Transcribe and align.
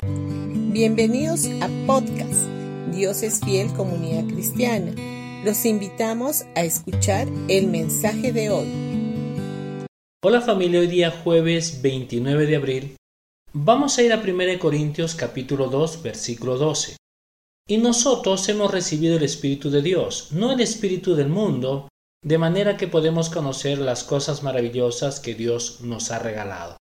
Bienvenidos 0.00 1.46
a 1.60 1.68
podcast 1.84 2.46
Dios 2.92 3.24
es 3.24 3.40
fiel 3.40 3.72
comunidad 3.72 4.32
cristiana. 4.32 4.94
Los 5.44 5.64
invitamos 5.64 6.44
a 6.54 6.62
escuchar 6.62 7.26
el 7.48 7.66
mensaje 7.66 8.32
de 8.32 8.50
hoy. 8.50 9.86
Hola 10.22 10.40
familia, 10.40 10.78
hoy 10.78 10.86
día 10.86 11.10
jueves 11.10 11.82
29 11.82 12.46
de 12.46 12.56
abril 12.56 12.96
vamos 13.52 13.98
a 13.98 14.02
ir 14.04 14.12
a 14.12 14.18
1 14.20 14.60
Corintios 14.60 15.16
capítulo 15.16 15.66
2 15.66 16.00
versículo 16.00 16.56
12. 16.58 16.96
Y 17.66 17.78
nosotros 17.78 18.48
hemos 18.48 18.70
recibido 18.70 19.16
el 19.16 19.24
Espíritu 19.24 19.68
de 19.68 19.82
Dios, 19.82 20.28
no 20.30 20.52
el 20.52 20.60
Espíritu 20.60 21.16
del 21.16 21.28
mundo, 21.28 21.88
de 22.22 22.38
manera 22.38 22.76
que 22.76 22.86
podemos 22.86 23.30
conocer 23.30 23.78
las 23.78 24.04
cosas 24.04 24.44
maravillosas 24.44 25.18
que 25.18 25.34
Dios 25.34 25.80
nos 25.80 26.12
ha 26.12 26.20
regalado. 26.20 26.76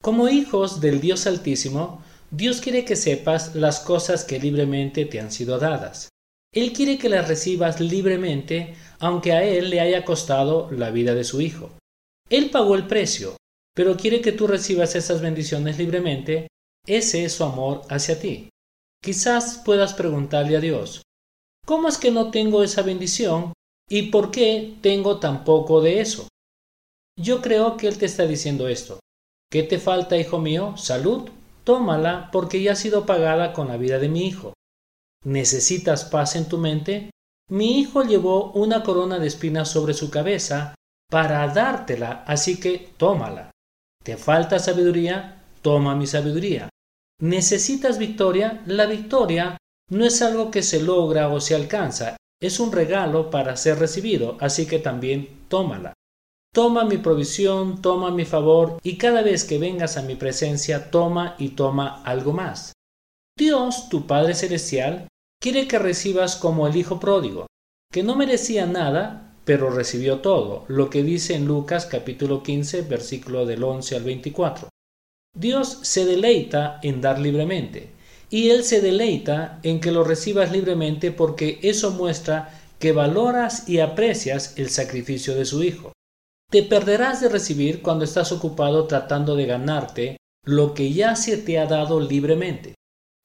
Como 0.00 0.28
hijos 0.28 0.80
del 0.80 1.00
Dios 1.00 1.26
Altísimo, 1.26 2.02
Dios 2.36 2.60
quiere 2.60 2.84
que 2.84 2.96
sepas 2.96 3.54
las 3.54 3.78
cosas 3.78 4.24
que 4.24 4.40
libremente 4.40 5.04
te 5.04 5.20
han 5.20 5.30
sido 5.30 5.60
dadas. 5.60 6.08
Él 6.52 6.72
quiere 6.72 6.98
que 6.98 7.08
las 7.08 7.28
recibas 7.28 7.80
libremente, 7.80 8.74
aunque 8.98 9.32
a 9.32 9.44
Él 9.44 9.70
le 9.70 9.80
haya 9.80 10.04
costado 10.04 10.68
la 10.72 10.90
vida 10.90 11.14
de 11.14 11.22
su 11.22 11.40
Hijo. 11.40 11.70
Él 12.28 12.50
pagó 12.50 12.74
el 12.74 12.88
precio, 12.88 13.36
pero 13.72 13.96
quiere 13.96 14.20
que 14.20 14.32
tú 14.32 14.48
recibas 14.48 14.96
esas 14.96 15.20
bendiciones 15.20 15.78
libremente. 15.78 16.48
Ese 16.84 17.24
es 17.24 17.34
su 17.34 17.44
amor 17.44 17.82
hacia 17.88 18.18
ti. 18.18 18.48
Quizás 19.00 19.62
puedas 19.64 19.94
preguntarle 19.94 20.56
a 20.56 20.60
Dios, 20.60 21.02
¿cómo 21.64 21.86
es 21.86 21.98
que 21.98 22.10
no 22.10 22.32
tengo 22.32 22.64
esa 22.64 22.82
bendición 22.82 23.52
y 23.88 24.10
por 24.10 24.32
qué 24.32 24.74
tengo 24.80 25.20
tan 25.20 25.44
poco 25.44 25.80
de 25.80 26.00
eso? 26.00 26.26
Yo 27.16 27.40
creo 27.40 27.76
que 27.76 27.86
Él 27.86 27.96
te 27.96 28.06
está 28.06 28.26
diciendo 28.26 28.66
esto. 28.66 28.98
¿Qué 29.52 29.62
te 29.62 29.78
falta, 29.78 30.16
hijo 30.16 30.40
mío? 30.40 30.76
¿Salud? 30.76 31.30
Tómala 31.64 32.30
porque 32.30 32.62
ya 32.62 32.72
ha 32.72 32.76
sido 32.76 33.06
pagada 33.06 33.52
con 33.52 33.68
la 33.68 33.76
vida 33.76 33.98
de 33.98 34.08
mi 34.08 34.26
hijo. 34.26 34.52
¿Necesitas 35.24 36.04
paz 36.04 36.36
en 36.36 36.46
tu 36.46 36.58
mente? 36.58 37.10
Mi 37.50 37.80
hijo 37.80 38.02
llevó 38.02 38.52
una 38.52 38.82
corona 38.82 39.18
de 39.18 39.26
espinas 39.26 39.70
sobre 39.70 39.94
su 39.94 40.10
cabeza 40.10 40.74
para 41.10 41.48
dártela, 41.48 42.24
así 42.26 42.60
que 42.60 42.92
tómala. 42.96 43.50
¿Te 44.02 44.16
falta 44.18 44.58
sabiduría? 44.58 45.42
Toma 45.62 45.94
mi 45.94 46.06
sabiduría. 46.06 46.68
¿Necesitas 47.20 47.98
victoria? 47.98 48.62
La 48.66 48.84
victoria 48.84 49.56
no 49.90 50.04
es 50.04 50.20
algo 50.20 50.50
que 50.50 50.62
se 50.62 50.82
logra 50.82 51.28
o 51.28 51.40
se 51.40 51.54
alcanza, 51.54 52.16
es 52.40 52.60
un 52.60 52.72
regalo 52.72 53.30
para 53.30 53.56
ser 53.56 53.78
recibido, 53.78 54.36
así 54.40 54.66
que 54.66 54.78
también 54.78 55.46
tómala. 55.48 55.93
Toma 56.54 56.84
mi 56.84 56.98
provisión, 56.98 57.82
toma 57.82 58.12
mi 58.12 58.24
favor, 58.24 58.78
y 58.84 58.96
cada 58.96 59.22
vez 59.22 59.42
que 59.42 59.58
vengas 59.58 59.96
a 59.96 60.02
mi 60.02 60.14
presencia, 60.14 60.88
toma 60.92 61.34
y 61.36 61.48
toma 61.48 62.00
algo 62.04 62.32
más. 62.32 62.72
Dios, 63.36 63.88
tu 63.88 64.06
Padre 64.06 64.36
Celestial, 64.36 65.08
quiere 65.42 65.66
que 65.66 65.80
recibas 65.80 66.36
como 66.36 66.68
el 66.68 66.76
Hijo 66.76 67.00
pródigo, 67.00 67.48
que 67.92 68.04
no 68.04 68.14
merecía 68.14 68.66
nada, 68.66 69.34
pero 69.44 69.68
recibió 69.68 70.20
todo, 70.20 70.64
lo 70.68 70.90
que 70.90 71.02
dice 71.02 71.34
en 71.34 71.46
Lucas 71.46 71.86
capítulo 71.86 72.44
15, 72.44 72.82
versículo 72.82 73.46
del 73.46 73.64
11 73.64 73.96
al 73.96 74.04
24. 74.04 74.68
Dios 75.36 75.80
se 75.82 76.04
deleita 76.04 76.78
en 76.84 77.00
dar 77.00 77.18
libremente, 77.18 77.90
y 78.30 78.50
Él 78.50 78.62
se 78.62 78.80
deleita 78.80 79.58
en 79.64 79.80
que 79.80 79.90
lo 79.90 80.04
recibas 80.04 80.52
libremente 80.52 81.10
porque 81.10 81.58
eso 81.64 81.90
muestra 81.90 82.56
que 82.78 82.92
valoras 82.92 83.68
y 83.68 83.80
aprecias 83.80 84.56
el 84.56 84.70
sacrificio 84.70 85.34
de 85.34 85.46
su 85.46 85.64
Hijo. 85.64 85.93
Te 86.50 86.62
perderás 86.62 87.20
de 87.20 87.28
recibir 87.28 87.82
cuando 87.82 88.04
estás 88.04 88.32
ocupado 88.32 88.86
tratando 88.86 89.34
de 89.34 89.46
ganarte 89.46 90.16
lo 90.44 90.74
que 90.74 90.92
ya 90.92 91.16
se 91.16 91.36
te 91.36 91.58
ha 91.58 91.66
dado 91.66 92.00
libremente. 92.00 92.74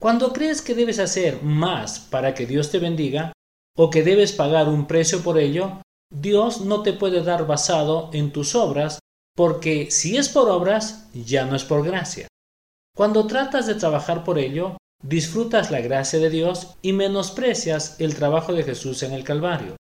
Cuando 0.00 0.32
crees 0.32 0.62
que 0.62 0.74
debes 0.74 0.98
hacer 0.98 1.42
más 1.42 2.00
para 2.00 2.34
que 2.34 2.46
Dios 2.46 2.70
te 2.70 2.78
bendiga, 2.78 3.32
o 3.76 3.90
que 3.90 4.02
debes 4.02 4.32
pagar 4.32 4.68
un 4.68 4.86
precio 4.86 5.22
por 5.22 5.38
ello, 5.38 5.82
Dios 6.12 6.62
no 6.62 6.82
te 6.82 6.92
puede 6.92 7.22
dar 7.22 7.46
basado 7.46 8.10
en 8.12 8.32
tus 8.32 8.54
obras 8.54 8.98
porque 9.36 9.90
si 9.90 10.16
es 10.16 10.28
por 10.28 10.50
obras, 10.50 11.08
ya 11.14 11.46
no 11.46 11.54
es 11.54 11.64
por 11.64 11.84
gracia. 11.84 12.26
Cuando 12.94 13.26
tratas 13.26 13.66
de 13.66 13.76
trabajar 13.76 14.24
por 14.24 14.38
ello, 14.38 14.76
disfrutas 15.02 15.70
la 15.70 15.80
gracia 15.80 16.18
de 16.18 16.30
Dios 16.30 16.74
y 16.82 16.92
menosprecias 16.92 18.00
el 18.00 18.14
trabajo 18.14 18.52
de 18.52 18.64
Jesús 18.64 19.02
en 19.02 19.12
el 19.12 19.24
Calvario. 19.24 19.76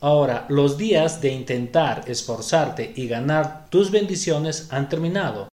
Ahora, 0.00 0.46
los 0.48 0.78
días 0.78 1.20
de 1.20 1.30
intentar 1.32 2.04
esforzarte 2.06 2.92
y 2.96 3.06
ganar 3.06 3.68
tus 3.68 3.90
bendiciones 3.90 4.68
han 4.72 4.88
terminado. 4.88 5.48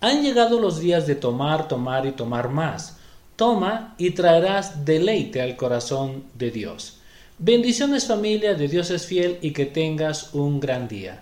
Han 0.00 0.22
llegado 0.22 0.58
los 0.58 0.80
días 0.80 1.06
de 1.06 1.14
tomar, 1.14 1.68
tomar 1.68 2.06
y 2.06 2.12
tomar 2.12 2.48
más. 2.48 2.98
Toma 3.36 3.94
y 3.98 4.12
traerás 4.12 4.86
deleite 4.86 5.42
al 5.42 5.56
corazón 5.56 6.24
de 6.34 6.50
Dios. 6.50 7.00
Bendiciones 7.38 8.06
familia, 8.06 8.54
de 8.54 8.68
Dios 8.68 8.90
es 8.90 9.06
fiel 9.06 9.38
y 9.42 9.52
que 9.52 9.66
tengas 9.66 10.34
un 10.34 10.60
gran 10.60 10.88
día. 10.88 11.20